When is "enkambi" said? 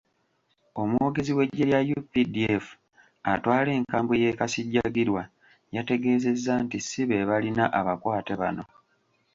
3.77-4.13